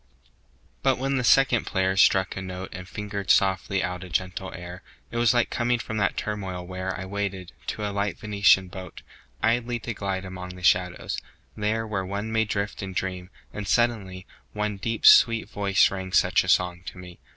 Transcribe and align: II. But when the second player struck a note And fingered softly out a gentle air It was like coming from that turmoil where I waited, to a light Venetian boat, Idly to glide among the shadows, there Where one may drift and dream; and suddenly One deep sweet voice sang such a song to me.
II. 0.25 0.31
But 0.81 0.97
when 0.97 1.17
the 1.17 1.23
second 1.23 1.65
player 1.67 1.95
struck 1.95 2.35
a 2.35 2.41
note 2.41 2.69
And 2.73 2.87
fingered 2.89 3.29
softly 3.29 3.83
out 3.83 4.03
a 4.03 4.09
gentle 4.09 4.51
air 4.51 4.81
It 5.11 5.17
was 5.17 5.31
like 5.31 5.51
coming 5.51 5.77
from 5.77 5.97
that 5.97 6.17
turmoil 6.17 6.65
where 6.65 6.99
I 6.99 7.05
waited, 7.05 7.51
to 7.67 7.85
a 7.87 7.93
light 7.93 8.17
Venetian 8.17 8.67
boat, 8.67 9.03
Idly 9.43 9.77
to 9.81 9.93
glide 9.93 10.25
among 10.25 10.55
the 10.55 10.63
shadows, 10.63 11.19
there 11.55 11.85
Where 11.85 12.03
one 12.03 12.31
may 12.31 12.45
drift 12.45 12.81
and 12.81 12.95
dream; 12.95 13.29
and 13.53 13.67
suddenly 13.67 14.25
One 14.53 14.77
deep 14.77 15.05
sweet 15.05 15.47
voice 15.51 15.79
sang 15.79 16.13
such 16.13 16.43
a 16.43 16.49
song 16.49 16.81
to 16.87 16.97
me. 16.97 17.19